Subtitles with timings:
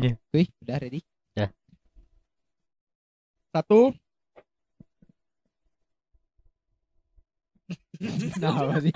[0.00, 1.04] Wih, udah ready?
[3.52, 3.92] Satu,
[8.40, 8.94] Nah, apa sih?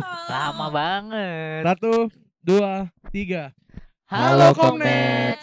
[0.00, 1.60] Lama banget.
[1.68, 2.08] satu,
[2.40, 3.52] dua, tiga.
[4.08, 5.36] Halo, Komnet.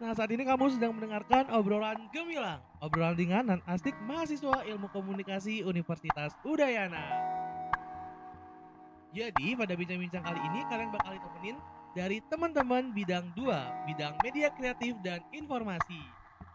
[0.00, 5.60] Nah saat ini kamu sedang mendengarkan obrolan gemilang Obrolan ringan dan asik mahasiswa ilmu komunikasi
[5.60, 7.04] Universitas Udayana
[9.12, 11.60] Jadi pada bincang-bincang kali ini kalian bakal ditemenin
[11.90, 15.98] dari teman-teman bidang 2 Bidang media kreatif dan informasi.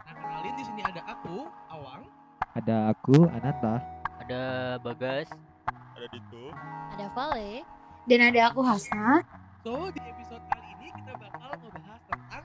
[0.05, 2.07] Nah kenalin di sini ada aku, Awang.
[2.55, 3.83] Ada aku, Ananta.
[4.23, 4.41] Ada
[4.79, 5.27] Bagas.
[5.67, 6.55] ada Dito.
[6.95, 7.67] Ada Vale.
[8.07, 9.25] Dan ada aku Hasna.
[9.65, 12.43] So di episode kali ini kita bakal ngebahas tentang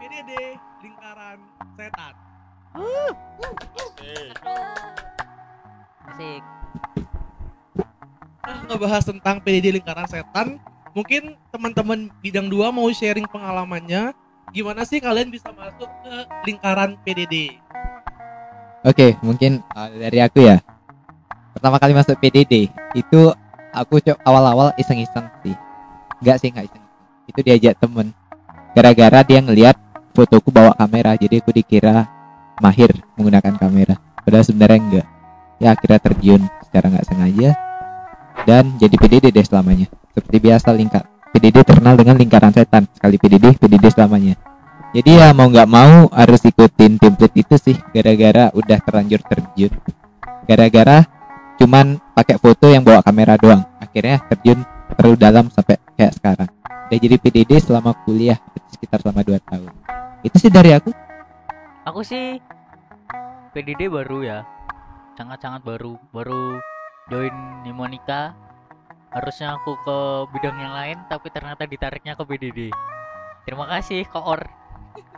[0.00, 0.32] PDD
[0.80, 1.38] lingkaran
[1.76, 2.14] setan.
[2.78, 3.12] Eh
[6.10, 6.42] Asik.
[8.40, 10.58] Nah, ngebahas tentang PDD lingkaran setan,
[10.94, 14.14] mungkin teman-teman bidang 2 mau sharing pengalamannya
[14.50, 16.12] gimana sih kalian bisa masuk ke
[16.50, 17.54] lingkaran PDD?
[18.82, 20.58] Oke, mungkin uh, dari aku ya.
[21.54, 23.20] Pertama kali masuk PDD itu
[23.70, 25.54] aku awal-awal iseng-iseng sih.
[26.24, 26.84] Enggak sih, enggak iseng.
[27.28, 28.16] Itu diajak temen.
[28.74, 29.76] Gara-gara dia ngelihat
[30.16, 32.08] fotoku bawa kamera, jadi aku dikira
[32.58, 33.94] mahir menggunakan kamera.
[34.24, 35.06] Padahal sebenarnya enggak.
[35.60, 37.69] Ya akhirnya terjun secara nggak sengaja
[38.44, 39.86] dan jadi PDD deh selamanya.
[40.10, 42.90] Seperti biasa lingkar PDD terkenal dengan lingkaran setan.
[42.90, 44.34] Sekali PDD, PDD selamanya.
[44.90, 49.70] Jadi ya mau nggak mau harus ikutin template itu sih gara-gara udah terlanjur terjun.
[50.50, 51.06] Gara-gara
[51.62, 53.62] cuman pakai foto yang bawa kamera doang.
[53.78, 54.66] Akhirnya terjun
[54.98, 56.50] terlalu dalam sampai kayak sekarang.
[56.90, 59.70] Udah jadi PDD selama kuliah sekitar selama 2 tahun.
[60.26, 60.90] Itu sih dari aku.
[61.86, 62.42] Aku sih
[63.54, 64.42] PDD baru ya.
[65.14, 65.94] Sangat-sangat baru.
[66.10, 66.58] Baru
[67.10, 67.34] join
[67.66, 68.32] Nimonika.
[69.10, 69.96] Harusnya aku ke
[70.30, 72.70] bidang yang lain tapi ternyata ditariknya ke PDD.
[73.42, 74.38] Terima kasih Koor.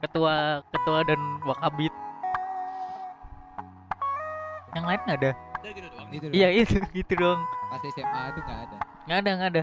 [0.00, 1.92] Ketua ketua dan Wakabit.
[4.72, 5.32] Yang lain nggak ada.
[5.62, 6.08] Gitu doang.
[6.08, 7.40] Gitu Iya itu gitu dong.
[7.68, 8.76] Pas SMA itu nggak ada.
[9.04, 9.62] Nggak ada nggak ada.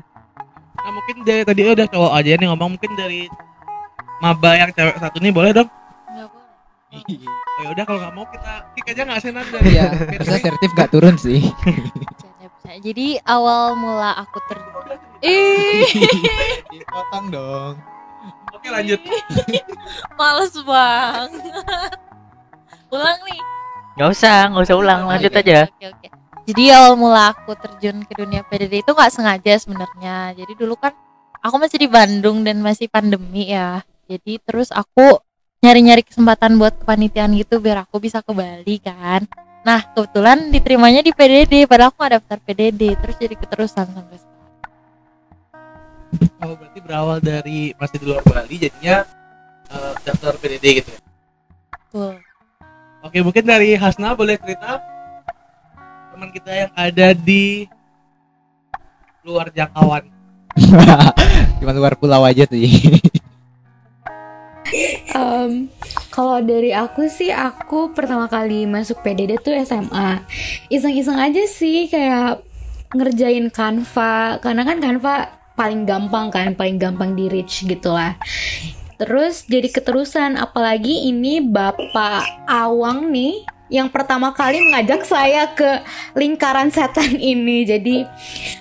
[0.80, 3.28] Nah, mungkin dari tadi udah cowok aja nih ngomong mungkin dari
[4.24, 5.68] maba yang cewek satu nih boleh dong?
[6.08, 6.48] nggak boleh
[7.60, 10.90] Oh ya udah kalau nggak mau kita kick aja nggak senang Iya, bisa sertif nggak
[10.90, 11.44] turun sih.
[12.70, 12.86] Bercanda.
[12.86, 14.58] jadi awal mula aku ter
[15.20, 15.90] ih
[16.72, 17.74] Dipotong dong.
[18.54, 19.00] Oke lanjut.
[20.20, 21.98] males banget
[22.90, 23.42] ulang nih
[23.98, 25.60] Nggak usah nggak usah ulang lanjut Oke, aja.
[25.68, 26.08] oke oke
[26.50, 30.94] jadi awal mula aku terjun ke dunia PDD itu nggak sengaja sebenarnya jadi dulu kan
[31.40, 35.22] aku masih di Bandung dan masih pandemi ya jadi terus aku
[35.62, 39.28] nyari-nyari kesempatan buat kepanitiaan gitu biar aku bisa ke Bali kan
[39.60, 44.40] nah kebetulan diterimanya di PDD padahal aku nggak daftar PDD terus jadi keterusan sampai sekarang
[46.42, 49.06] Oh berarti berawal dari masih di luar Bali jadinya
[49.70, 51.00] eh, daftar PDD gitu ya?
[51.70, 52.14] Betul.
[53.06, 54.82] Oke mungkin dari Hasna boleh cerita
[56.12, 57.70] teman kita yang ada di
[59.22, 60.10] luar jangkauan.
[61.62, 62.72] Cuma luar pulau aja sih.
[65.16, 65.68] Em,
[66.14, 70.22] kalau dari aku sih aku pertama kali masuk PDD tuh SMA
[70.70, 72.46] iseng-iseng aja sih kayak
[72.94, 74.38] ngerjain Canva.
[74.42, 78.16] Karena kan Canva paling gampang kan paling gampang di reach gitu lah
[78.96, 85.86] terus jadi keterusan apalagi ini Bapak Awang nih yang pertama kali mengajak saya ke
[86.18, 87.64] lingkaran setan ini.
[87.70, 88.02] Jadi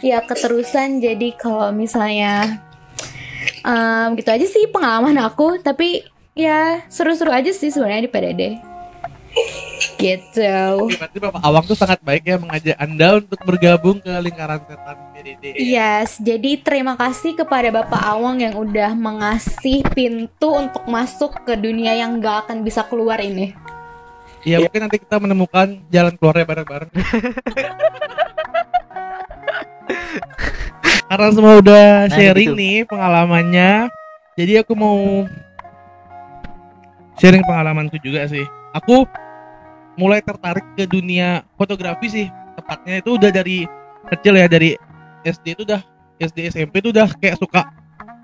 [0.04, 1.00] ya keterusan.
[1.00, 2.60] Jadi kalau misalnya
[3.64, 5.60] Em, gitu aja sih pengalaman aku.
[5.60, 6.04] Tapi
[6.38, 8.42] ya seru-seru aja sih sebenarnya di PDD
[9.98, 10.86] gitu.
[10.94, 15.58] Berarti Bapak Awang tuh sangat baik ya mengajak Anda untuk bergabung ke lingkaran setan PDD.
[15.58, 21.98] yes jadi terima kasih kepada Bapak Awang yang udah mengasih pintu untuk masuk ke dunia
[21.98, 23.54] yang gak akan bisa keluar ini.
[24.46, 24.62] Iya.
[24.62, 26.90] mungkin nanti kita menemukan jalan keluarnya bareng-bareng.
[31.08, 32.60] Karena semua udah Nah, sharing gitu.
[32.60, 33.88] nih pengalamannya,
[34.36, 35.24] jadi aku mau
[37.16, 38.44] sharing pengalamanku juga sih.
[38.76, 39.08] Aku
[39.96, 42.26] mulai tertarik ke dunia fotografi sih,
[42.60, 43.64] tepatnya itu udah dari
[44.12, 44.76] kecil ya dari
[45.24, 45.80] SD itu udah
[46.20, 47.72] SD SMP itu udah kayak suka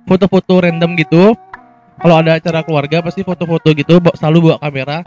[0.05, 1.33] foto-foto random gitu.
[1.95, 4.99] Kalau ada acara keluarga pasti foto-foto gitu, selalu bawa kamera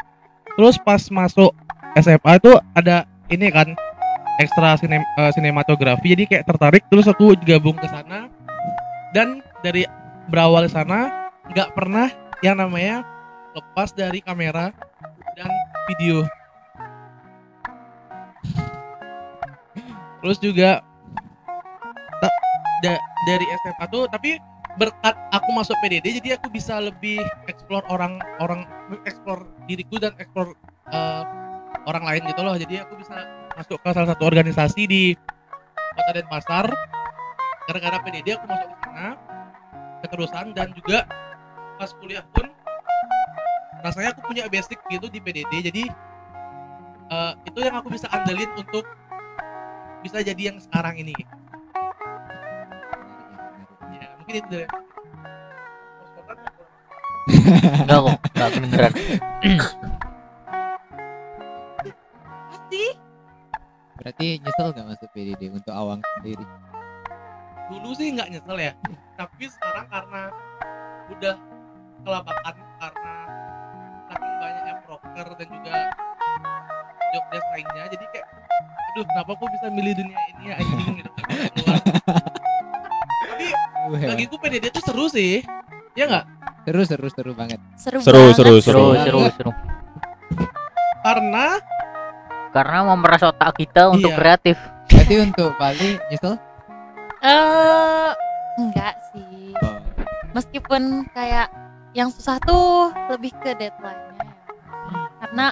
[0.58, 1.54] terus pas masuk
[1.94, 3.78] SMA itu ada ini kan
[4.38, 6.14] ekstra sinem, eh, sinematografi.
[6.14, 8.30] Jadi kayak tertarik terus aku gabung ke sana.
[9.12, 9.84] Dan dari
[10.30, 12.12] berawal sana nggak pernah
[12.46, 13.02] yang namanya
[13.58, 14.70] lepas dari kamera
[15.34, 15.50] dan
[15.90, 16.28] video.
[20.22, 20.82] Terus juga
[22.84, 24.38] da- dari SMA tuh tapi
[24.78, 27.18] berkat aku masuk PDD jadi aku bisa lebih
[27.50, 28.70] explore orang orang
[29.10, 30.54] explore diriku dan explore
[30.94, 31.24] eh,
[31.88, 32.56] orang lain gitu loh.
[32.60, 33.16] Jadi aku bisa
[33.58, 35.04] masuk ke salah satu organisasi di
[35.98, 36.70] kota Denpasar.
[37.68, 39.08] Gara-gara PDD aku masuk ke sana
[40.06, 41.10] keterusan dan juga
[41.82, 42.48] pas kuliah pun
[43.82, 45.84] rasanya aku punya basic gitu di PDD jadi
[47.12, 48.86] eh, itu yang aku bisa andelin untuk
[50.06, 51.18] bisa jadi yang sekarang ini.
[53.98, 54.70] Ya mungkin itu deh.
[57.84, 58.94] Enggak kok, enggak kedengeran.
[64.18, 66.42] Berarti nyesel nggak masuk PDD untuk awang sendiri?
[67.68, 68.74] dulu sih nggak nyesel ya
[69.20, 70.32] tapi sekarang karena
[71.12, 71.36] udah
[72.02, 73.16] kelabakan karena
[74.08, 75.74] saking banyaknya broker dan juga
[77.12, 78.28] job desk lainnya jadi kayak
[78.96, 81.80] aduh kenapa aku bisa milih dunia ini ya anjing gitu kan keluar.
[83.28, 83.46] tapi
[84.16, 85.44] bagiku PDD tuh seru sih
[85.94, 86.26] ya nggak
[86.64, 87.60] seru seru seru banget.
[87.76, 88.72] Seru, Seru, banget seru, sih.
[88.72, 89.04] Seru, Seru.
[89.04, 89.52] seru, seru.
[91.04, 91.46] karena
[92.58, 94.18] Karena memeras otak kita untuk Iya.
[94.18, 94.58] kreatif.
[94.90, 96.42] Berarti untuk Bali nyesel?
[97.22, 98.10] Eh,
[98.58, 99.54] enggak sih.
[99.62, 99.78] Oh,
[100.34, 101.54] Meskipun kayak
[101.94, 104.34] yang susah tuh lebih ke deadline-nya ya.
[105.18, 105.48] Karena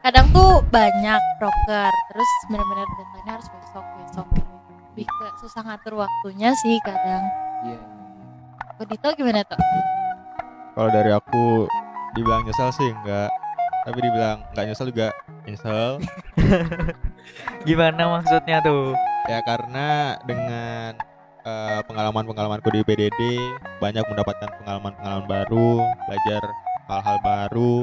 [0.00, 4.26] kadang tuh banyak broker, terus benar-benar deadline-nya harus besok besok.
[4.92, 7.24] Lebih ke susah ngatur waktunya sih kadang.
[7.64, 7.72] iya.
[7.72, 7.80] iya.
[8.74, 9.56] Kok Dito gimana tuh?
[10.74, 11.64] Kalau dari aku
[12.12, 13.32] dibilang nyesel sih enggak.
[13.84, 15.08] Tapi dibilang enggak nyesel juga
[15.44, 16.00] nyesel.
[17.68, 18.94] Gimana maksudnya tuh?
[19.24, 21.00] ya karena dengan
[21.48, 23.20] eh, pengalaman-pengalamanku di PDD
[23.80, 26.42] banyak mendapatkan pengalaman-pengalaman baru, belajar
[26.92, 27.76] hal-hal baru,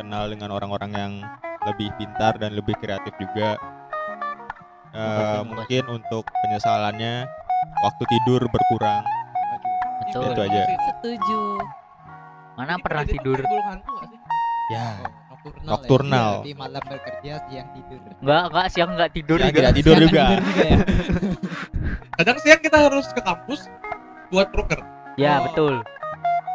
[0.00, 1.12] kenal dengan orang-orang yang
[1.68, 3.60] lebih pintar dan lebih kreatif juga.
[4.90, 7.28] Eh, Makasih, mungkin untuk penyesalannya
[7.84, 9.04] waktu tidur berkurang.
[10.08, 10.32] Betul.
[10.32, 10.62] Itu aja.
[10.96, 11.42] Setuju.
[12.56, 13.38] Mana Jadi pernah tidur?
[14.72, 14.88] Ya.
[15.04, 15.66] Oh, nocturnal.
[15.66, 16.30] Nocturnal.
[16.30, 16.40] Ya.
[16.40, 18.00] Jadi malam bekerja, siang tidur.
[18.20, 19.58] Enggak, enggak siang enggak tidur Siang juga.
[19.58, 20.24] tidak tidur Siang juga.
[20.24, 20.78] Tidur juga ya.
[22.20, 23.60] kadang siang kita harus ke kampus
[24.28, 24.80] buat broker
[25.16, 25.44] Ya, Oh.
[25.48, 25.74] betul.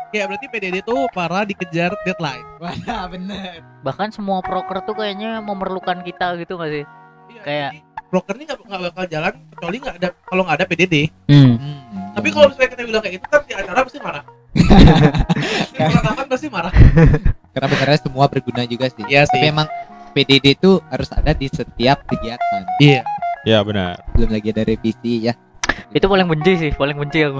[0.07, 3.59] kayak berarti PDD tuh parah dikejar deadline Wah, bener.
[3.83, 6.85] Bahkan semua proker tuh kayaknya memerlukan kita gitu gak sih?
[7.27, 10.65] Iya, Kayak- jadi broker ini nggak nggak bakal jalan kecuali nggak ada kalau nggak ada
[10.65, 10.95] PDD
[11.27, 11.57] Hmm.
[11.57, 11.75] Hmm,
[12.15, 14.23] Tapi kalau misalnya kita bilang kayak gitu kan di acara pasti marah.
[15.75, 16.73] Di pasti marah.
[17.55, 19.07] Karena benernya semua berguna juga sih.
[19.07, 19.67] Iya Tapi emang
[20.11, 22.61] PDD itu harus ada di setiap kegiatan.
[22.83, 23.07] Iya.
[23.47, 24.03] Ya benar.
[24.11, 25.33] Belum lagi ada revisi ya.
[25.95, 27.39] Itu paling benci sih, paling benci aku.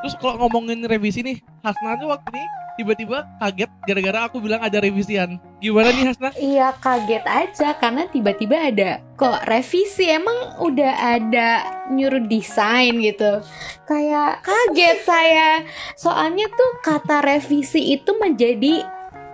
[0.00, 4.80] Terus kalau ngomongin revisi nih, Hasna tuh waktu ini tiba-tiba kaget gara-gara aku bilang ada
[4.80, 5.36] revisian.
[5.58, 6.28] Gimana nih Hasna?
[6.32, 11.48] Iya kaget aja karena tiba-tiba ada kok revisi emang udah ada
[11.88, 13.44] nyuruh desain gitu.
[13.84, 15.50] Kayak kaget saya.
[15.94, 18.80] Soalnya tuh kata revisi itu menjadi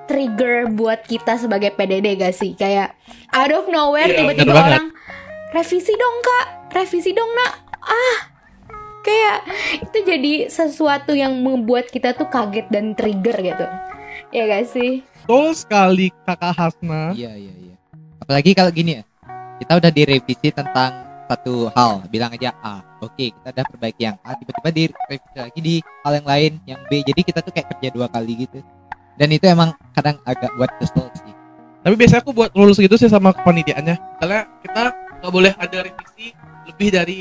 [0.06, 2.54] trigger buat kita sebagai PDD gak sih?
[2.54, 2.98] Kayak
[3.30, 4.70] out of nowhere Iya, tiba-tiba banget.
[4.74, 4.86] orang
[5.50, 7.52] revisi dong kak, revisi dong nak.
[7.80, 8.16] Ah,
[9.06, 9.38] kayak
[9.86, 13.66] itu jadi sesuatu yang membuat kita tuh kaget dan trigger gitu.
[14.34, 15.06] Ya gak sih?
[15.22, 17.14] Betul sekali kakak Hasna.
[17.14, 17.74] Iya, iya, iya.
[18.18, 19.02] Apalagi kalau gini ya.
[19.56, 22.84] Kita udah direvisi tentang satu hal, bilang aja A.
[23.00, 25.74] Oke, kita udah perbaiki yang A, tiba-tiba direvisi lagi di
[26.04, 27.00] hal yang lain, yang B.
[27.00, 28.60] Jadi kita tuh kayak kerja dua kali gitu.
[29.16, 31.32] Dan itu emang kadang agak buat kesel sih.
[31.80, 33.96] Tapi biasanya aku buat lulus gitu sih sama kepanitiaannya.
[34.20, 36.36] Karena kita nggak boleh ada revisi
[36.68, 37.18] lebih dari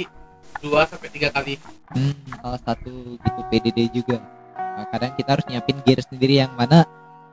[0.62, 1.60] 2 sampai tiga kali.
[1.92, 4.18] Hmm, salah satu gitu PDD juga.
[4.56, 6.84] Nah, kadang kita harus nyiapin gear sendiri yang mana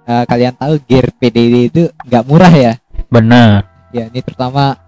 [0.06, 2.72] eh, kalian tahu gear PDD itu nggak murah ya.
[3.10, 3.66] Benar.
[3.92, 4.78] Ya, ini terutama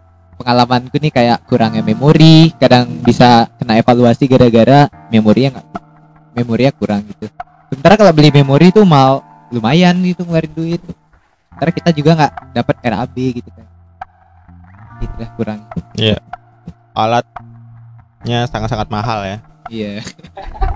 [0.41, 5.67] pengalamanku nih kayak kurangnya memori, kadang bisa kena evaluasi gara-gara memorinya nggak
[6.35, 7.31] memorinya kurang gitu.
[7.71, 10.83] Sementara kalau beli memori itu mal lumayan gitu ngeluarin duit.
[11.51, 13.67] Sementara kita juga nggak dapat RAB gitu kan.
[15.03, 15.61] Itu kurang.
[18.25, 19.37] Alatnya sangat-sangat mahal ya.
[19.69, 19.95] Iya.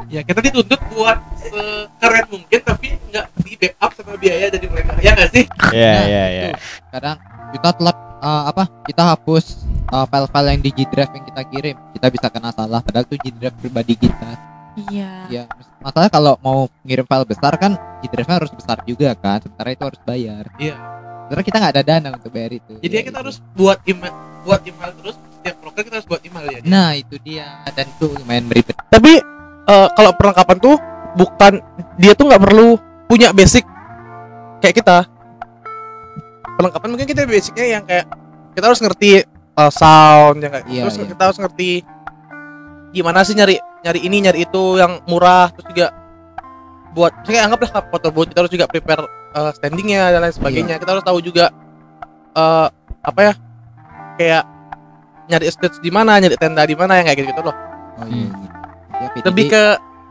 [0.09, 4.97] Ya kita dituntut buat sekeren mungkin tapi nggak di backup sama biaya dari mereka.
[5.00, 5.45] Ya nggak sih?
[5.69, 6.49] Iya Nah, iya iya.
[6.88, 7.17] kadang
[7.52, 11.76] kita telat eh, apa kita hapus eh, file-file yang di G Drive yang kita kirim
[11.93, 14.31] kita bisa kena salah padahal itu G Drive pribadi kita
[14.78, 15.11] Iya.
[15.28, 15.43] ya
[15.78, 19.85] masalah kalau mau ngirim file besar kan G Drive harus besar juga kan sementara itu
[19.85, 20.73] harus bayar Iya.
[21.21, 23.21] sementara kita nggak ada dana untuk bayar itu Jadi Ya, ya kita itu.
[23.21, 26.61] harus buat email, buat email terus setiap broker kita harus buat email ya.
[26.66, 29.23] nah itu dia dan itu lumayan meribet Tapi
[29.68, 30.76] eh, kalau perlengkapan tuh
[31.14, 31.52] bukan
[31.97, 32.76] dia tuh nggak perlu
[33.09, 33.64] punya basic
[34.61, 35.07] kayak kita.
[36.59, 38.07] Perlengkapan mungkin kita basicnya yang kayak
[38.59, 41.07] kita harus ngerti eh, sound yang kayak Iya, terus iya.
[41.07, 41.71] kita harus ngerti
[42.90, 45.87] gimana sih nyari nyari ini nyari itu yang murah terus juga
[46.97, 49.04] buat saya anggaplah foto booth kita harus juga prepare
[49.37, 51.52] eh, standingnya dan lain sebagainya kita harus tahu juga
[52.35, 52.68] eh
[53.04, 53.33] apa ya
[54.18, 54.45] kayak
[55.28, 57.56] nyari stage di mana nyari tenda di mana yang kayak gitu, gitu loh.
[58.00, 58.56] Oh iya gitu.
[58.99, 59.62] Ya, PDD lebih ke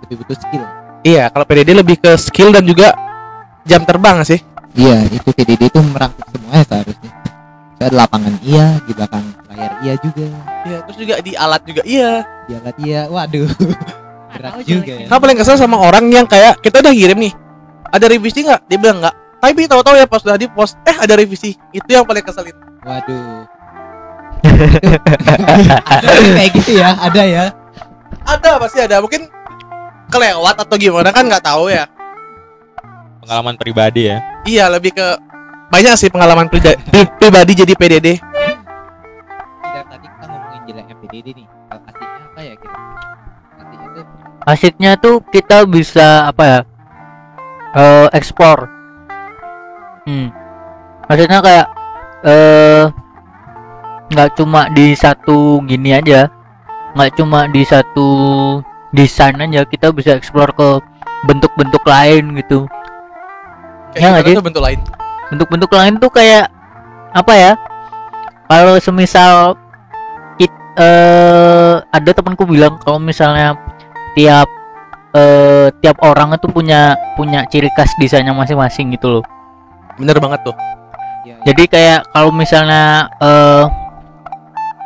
[0.05, 0.63] lebih butuh skill.
[1.03, 2.93] Iya kalau PDD lebih ke skill dan juga
[3.65, 4.39] jam terbang sih.
[4.77, 7.11] Iya itu PDD itu merangkum semuanya seharusnya.
[7.77, 10.27] Saya di lapangan iya di belakang layar iya juga.
[10.65, 12.11] Iya terus juga di alat juga iya.
[12.45, 13.49] Di alat iya waduh.
[14.37, 15.07] Berat tahu juga ya.
[15.09, 17.33] Saya paling kesel sama orang yang kayak kita udah kirim nih
[17.91, 18.61] ada revisi nggak?
[18.67, 19.15] Dia bilang nggak.
[19.37, 21.55] Tapi tahu-tahu ya pas udah di post eh ada revisi.
[21.71, 22.55] Itu yang paling keselin.
[22.83, 23.56] Waduh.
[23.56, 23.56] ada
[26.35, 27.45] kayak gitu ya ada ya.
[28.27, 28.99] Ada pasti ada.
[28.99, 29.27] Mungkin
[30.07, 31.87] kelewat atau gimana kan nggak tahu ya.
[33.23, 34.17] Pengalaman pribadi ya.
[34.47, 35.07] Iya lebih ke
[35.67, 36.79] banyak sih pengalaman pri-
[37.19, 38.07] pribadi jadi PDD
[39.67, 41.47] tidak tadi kita ngomongin jeleknya PDD nih.
[41.67, 42.75] Aslinya apa ya kira
[43.59, 44.03] aslinya tuh
[44.47, 46.59] asiknya tuh kita bisa apa ya?
[47.75, 48.71] Eh explore.
[50.07, 50.31] Hmm.
[51.11, 51.67] maksudnya kayak
[52.23, 52.83] eh
[54.07, 56.31] nggak cuma di satu gini aja.
[56.95, 58.07] Nggak cuma di satu
[58.95, 60.69] desain aja kita bisa explore ke
[61.27, 62.65] bentuk-bentuk lain gitu.
[63.93, 64.35] Kayak Ya nggak sih?
[64.39, 64.79] bentuk lain?
[65.33, 66.47] Bentuk-bentuk lain tuh kayak
[67.11, 67.51] apa ya
[68.47, 69.59] kalau semisal
[70.39, 73.59] kit, eh, ada temanku bilang kalau misalnya
[74.15, 74.47] tiap
[75.11, 79.23] eh, tiap orang itu punya punya ciri khas desainnya masing-masing gitu loh.
[79.99, 80.55] Bener banget tuh.
[81.27, 81.51] Ya, ya.
[81.51, 83.65] jadi kayak kalau misalnya eh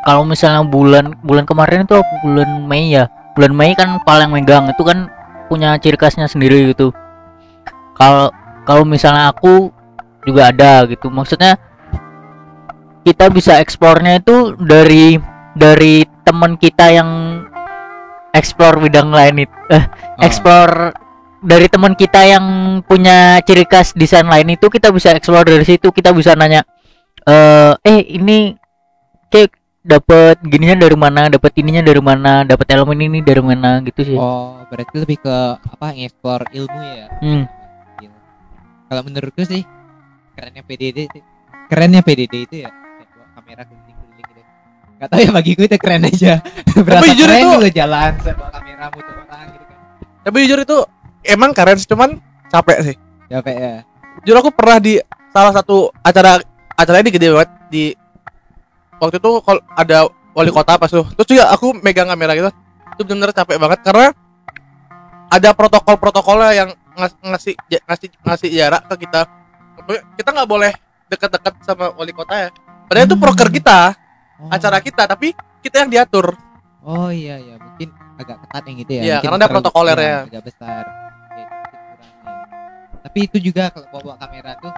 [0.02, 3.06] kalau misalnya bulan bulan kemarin itu bulan Mei ya.
[3.38, 5.08] Bulan Mei kan paling megang itu kan
[5.46, 6.90] punya ciri khasnya sendiri gitu.
[7.96, 8.34] Kalau
[8.66, 9.70] kalau misalnya aku
[10.26, 11.06] juga ada gitu.
[11.10, 11.58] Maksudnya
[13.02, 15.18] kita bisa eksplornya itu dari
[15.54, 17.10] dari teman kita yang
[18.32, 19.84] explore bidang lain itu eh,
[20.18, 20.22] Oh.
[20.24, 20.94] explore
[21.42, 22.46] dari teman kita yang
[22.86, 25.90] punya ciri khas desain lain itu kita bisa explore dari situ.
[25.90, 26.62] Kita bisa nanya
[27.22, 28.54] eh eh ini
[29.30, 34.14] cek dapat gininya dari mana dapat ininya dari mana dapat elemen ini dari mana gitu
[34.14, 34.16] sih.
[34.16, 37.06] Oh berarti lebih ke apa ngeksplor ilmu ya?
[37.18, 37.44] Hmm.
[37.98, 38.14] Skill.
[38.86, 39.66] kalau menurutku sih
[40.38, 41.22] kerennya PDD sih
[41.66, 42.70] kerennya PDD itu ya
[43.34, 44.42] kamera keliling-keliling gitu.
[45.02, 46.32] Nggak tahu ya bagiku itu keren aja.
[46.86, 49.78] Berasa jujur keren itu- jalan saya bawa kamera muter orang gitu kan.
[50.22, 50.78] Tapi jujur itu
[51.26, 52.96] emang keren sih, cuman capek sih.
[53.26, 53.74] Capek ya?
[54.22, 55.02] Jujur aku pernah di
[55.34, 56.38] salah satu acara
[56.78, 57.84] acara ini gede banget di
[59.02, 61.02] waktu itu kalau ada wali kota pas tuh.
[61.18, 62.50] Terus juga aku megang kamera gitu.
[62.94, 64.14] Itu bener-bener capek banget karena
[65.26, 69.26] ada protokol-protokolnya yang ngas- ngasih ngasih ngasih jarak ke kita.
[70.14, 70.70] Kita nggak boleh
[71.08, 72.48] deket-deket sama wali kota ya.
[72.86, 73.24] Padahal itu Hmm.
[73.24, 73.78] proker kita
[74.38, 74.48] Oh.
[74.48, 76.36] acara kita tapi kita yang diatur.
[76.82, 77.56] Oh iya iya.
[77.58, 79.02] Mungkin agak ketat yang gitu ya.
[79.02, 80.16] Iya, karena ada protokolernya.
[80.28, 80.84] agak besar.
[81.26, 81.76] Oke, itu
[83.02, 84.72] tapi itu juga kalau bawa kamera tuh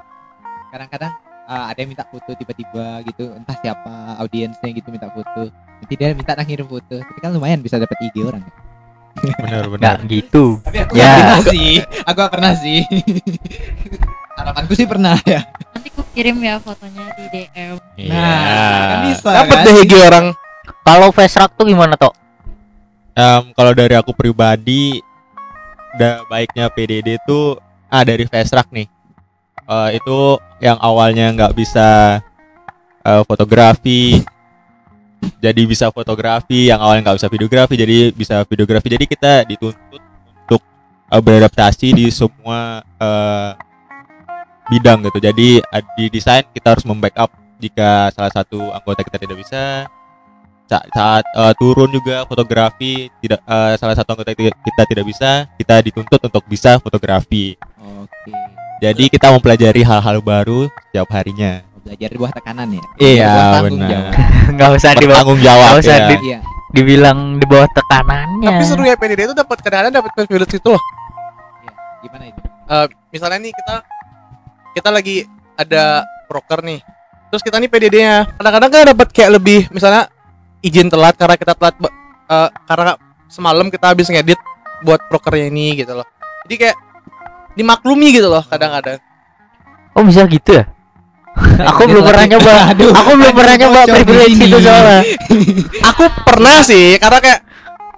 [0.70, 1.12] kadang-kadang
[1.44, 5.48] uh, ada yang minta foto tiba-tiba gitu entah siapa audiensnya gitu minta foto.
[5.50, 6.96] Nanti dia minta nak ngirim foto.
[6.96, 8.52] Tapi kan lumayan bisa dapat IG orang ya.
[9.14, 10.58] benar nggak benar gitu.
[10.60, 11.12] Tapi aku Ya.
[11.14, 11.72] pernah sih.
[12.02, 12.78] Aku pernah sih.
[14.38, 15.46] Harapanku sih pernah ya.
[15.70, 17.78] Nanti ku kirim ya fotonya di DM.
[18.10, 19.64] nah kan bisa dapat kan?
[19.64, 20.26] deh IG orang.
[20.82, 22.12] Kalau face rack tuh gimana toh
[23.14, 24.98] Em, kalau dari aku pribadi
[25.94, 27.54] udah baiknya PDD itu
[27.86, 28.90] ah dari fast track nih
[29.64, 30.18] Eh, itu
[30.60, 32.20] yang awalnya nggak bisa
[33.00, 34.20] eh, fotografi
[35.40, 38.88] jadi bisa fotografi yang awalnya nggak bisa videografi jadi bisa videografi.
[38.92, 40.02] Jadi kita dituntut
[40.44, 40.60] untuk
[41.08, 43.50] eh, beradaptasi di semua eh,
[44.68, 45.18] bidang gitu.
[45.32, 45.48] Jadi
[45.96, 49.88] di desain kita harus membackup jika salah satu anggota kita tidak bisa.
[50.64, 55.80] Sa- saat eh, turun juga fotografi tidak eh, salah satu anggota kita tidak bisa kita
[55.80, 57.56] dituntut untuk bisa fotografi.
[57.80, 61.62] Oke jadi kita mempelajari hal-hal baru setiap harinya.
[61.84, 62.82] Belajar di bawah tekanan ya?
[62.96, 63.90] Iya, Di bawah tanggung benar.
[63.92, 64.12] jawab.
[64.56, 66.08] nggak usah di bertanggung jawab nggak usah ya.
[66.08, 66.38] di- iya.
[66.74, 68.48] dibilang di bawah tekanannya.
[68.50, 70.82] Tapi serunya PDD itu dapat kadang-kadang dapat privilege itu loh.
[72.00, 72.40] Gimana itu?
[72.42, 73.74] Eh, misalnya nih kita
[74.74, 75.16] kita lagi
[75.54, 76.80] ada broker nih.
[77.30, 80.10] Terus kita nih PDD-nya kadang-kadang kan dapat kayak lebih misalnya
[80.60, 82.92] izin telat karena kita telat eh, karena
[83.28, 84.40] semalam kita habis ngedit
[84.82, 86.06] buat brokernya ini gitu loh.
[86.48, 86.76] Jadi kayak
[87.54, 88.98] dimaklumi gitu loh kadang-kadang.
[89.94, 90.64] Oh bisa gitu ya?
[91.74, 92.52] Aku belum pernah nyoba.
[92.70, 95.02] Aduh, aku belum pernah nyoba privilege itu soalnya.
[95.90, 97.40] Aku pernah sih karena kayak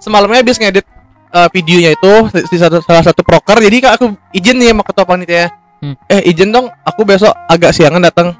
[0.01, 0.85] semalamnya habis ngedit
[1.33, 5.05] eh, videonya itu di satu, salah satu broker jadi kak aku izin nih sama ketua
[5.05, 5.53] panitia.
[5.77, 5.93] Hmm.
[6.09, 8.33] eh izin dong aku besok agak siangan datang.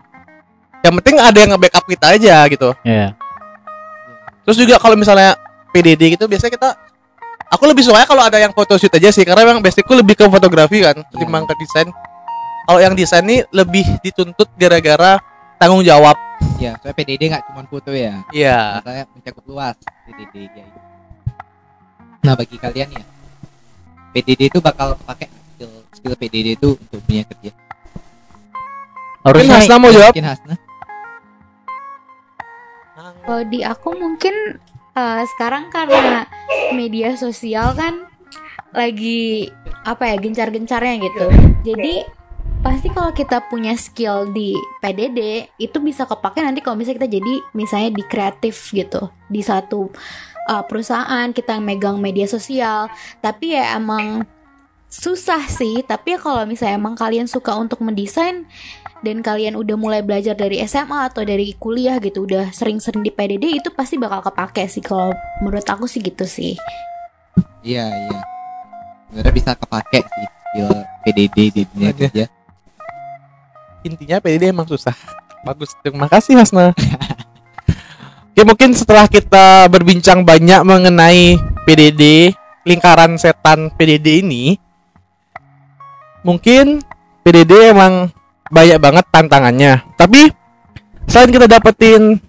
[0.82, 2.74] Yang penting ada yang nge-backup kita aja gitu.
[2.82, 3.14] Ya
[4.48, 5.36] Terus juga kalau misalnya
[5.76, 6.70] PDD gitu biasanya kita
[7.52, 10.84] aku lebih suka kalau ada yang photoshoot aja sih karena memang basicku lebih ke fotografi
[10.84, 11.88] kan ketimbang ke desain.
[12.68, 15.20] Kalau yang desain nih lebih dituntut gara-gara
[15.56, 16.20] tanggung jawab.
[16.60, 18.22] Ya soalnya PDD nggak cuma foto ya.
[18.36, 18.84] Iya.
[18.84, 20.68] Saya mencakup luas PDD ya
[22.28, 23.04] nah bagi kalian ya
[24.12, 27.52] PDD itu bakal pakai skill skill PDD itu untuk dunia kerja.
[29.24, 30.12] Harusnya Hasna mau jawab.
[30.16, 30.56] mungkin Hasna.
[32.98, 34.36] Kalau di aku mungkin
[34.96, 36.26] eh, sekarang karena
[36.76, 38.08] media sosial kan
[38.76, 39.50] lagi
[39.88, 41.26] apa ya gencar-gencarnya gitu.
[41.64, 42.04] Jadi
[42.62, 44.52] pasti kalau kita punya skill di
[44.84, 49.88] PDD itu bisa kepake nanti kalau misalnya kita jadi misalnya di kreatif gitu di satu
[50.50, 52.92] eh, perusahaan kita megang media sosial.
[53.24, 54.28] Tapi ya emang
[54.88, 55.84] susah sih.
[55.84, 58.48] Tapi ya kalau misalnya emang kalian suka untuk mendesain
[59.06, 63.62] dan kalian udah mulai belajar dari SMA atau dari kuliah gitu udah sering-sering di PDD
[63.62, 64.82] itu pasti bakal kepake sih.
[64.82, 65.14] Kalau
[65.44, 66.56] menurut aku sih gitu sih.
[67.62, 68.20] Iya iya.
[69.08, 70.28] Sebenarnya bisa kepake sih
[70.58, 70.74] skill
[71.06, 72.08] PDD di dunia Aja.
[72.10, 72.26] kerja.
[73.86, 74.96] Intinya PDD emang susah.
[75.46, 75.78] Bagus.
[75.86, 76.74] Terima kasih Hasna.
[78.34, 82.34] Oke mungkin setelah kita berbincang banyak mengenai PDD
[82.66, 84.67] lingkaran setan PDD ini
[86.28, 86.84] mungkin
[87.24, 88.12] PDD emang
[88.52, 89.88] banyak banget tantangannya.
[89.96, 90.28] Tapi
[91.08, 92.20] selain kita dapetin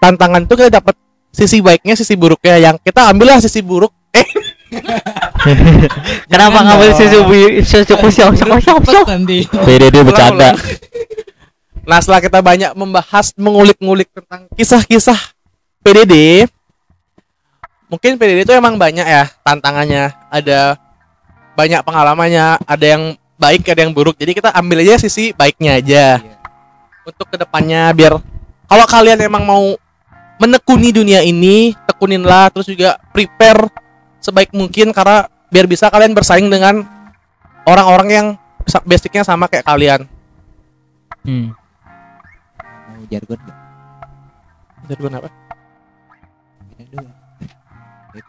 [0.00, 0.96] tantangan itu kita dapat
[1.28, 2.56] sisi baiknya sisi buruknya.
[2.56, 3.92] Yang kita ambillah sisi buruk.
[4.16, 4.24] Eh.
[6.32, 6.90] Kenapa ngambil
[8.80, 9.38] kusyok nanti.
[9.44, 10.56] PDD bercanda.
[11.84, 15.20] Nah setelah kita banyak membahas mengulik-ngulik tentang kisah-kisah
[15.84, 16.48] PDD
[17.90, 20.14] Mungkin PDD itu emang banyak ya tantangannya.
[20.30, 20.78] Ada
[21.52, 23.02] banyak pengalamannya Ada yang
[23.36, 26.36] baik ada yang buruk Jadi kita ambil aja sisi baiknya aja Iya.
[27.02, 28.18] Untuk ke depannya biar
[28.66, 29.74] Kalau kalian emang mau
[30.36, 33.68] menekuni dunia ini Tekuninlah terus juga prepare
[34.18, 36.86] sebaik mungkin Karena biar bisa kalian bersaing dengan
[37.62, 38.26] orang-orang yang
[38.64, 40.00] sa- basicnya sama kayak kalian
[41.20, 41.52] Hmm.
[42.88, 43.58] mau jargon nggak
[44.88, 45.28] Jargon apa?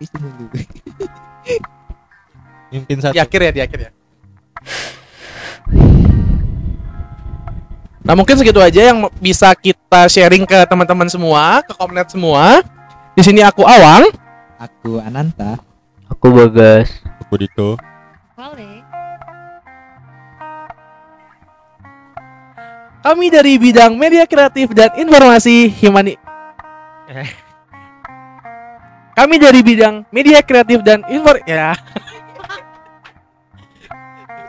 [0.03, 0.45] Seminggu
[2.71, 3.13] Mimpin satu.
[3.13, 3.91] di akhir ya di akhir ya
[8.01, 12.65] nah mungkin segitu aja yang bisa kita sharing ke teman-teman semua ke komunitas semua
[13.13, 14.09] di sini aku Awang
[14.57, 15.61] aku Ananta
[16.09, 16.89] aku bagas
[17.23, 17.79] Aku Dito.
[18.35, 18.83] Boleh.
[22.99, 26.17] kami dari bidang media kreatif dan informasi Himani
[27.11, 27.27] Eh.
[29.13, 31.75] kami dari bidang media kreatif dan infor ya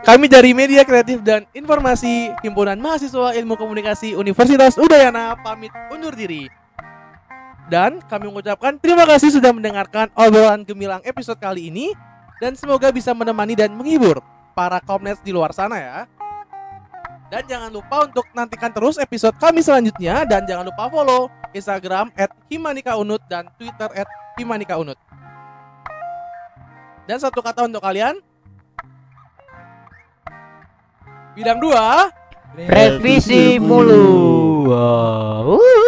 [0.03, 6.51] kami dari media kreatif dan informasi himpunan mahasiswa ilmu komunikasi Universitas Udayana pamit undur diri
[7.71, 11.95] dan kami mengucapkan terima kasih sudah mendengarkan obrolan gemilang episode kali ini
[12.43, 14.19] dan semoga bisa menemani dan menghibur
[14.51, 15.99] para komnes di luar sana ya.
[17.31, 22.13] Dan jangan lupa untuk nantikan terus episode kami selanjutnya dan jangan lupa follow Instagram
[22.45, 23.89] @himanikaunut dan Twitter
[24.37, 24.99] @himanikaunut.
[27.09, 28.21] Dan satu kata untuk kalian.
[31.33, 32.13] Bidang dua
[32.53, 34.05] revisi mulu.
[34.69, 35.82] Wow